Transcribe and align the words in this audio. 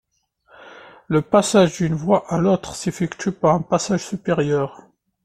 Le 1.09 1.21
passage 1.21 1.77
d'une 1.77 1.93
voie 1.93 2.25
à 2.27 2.39
l'autre 2.39 2.73
s'effectue 2.75 3.31
par 3.31 3.53
un 3.53 3.61
passage 3.61 4.03
supérieur. 4.07 4.81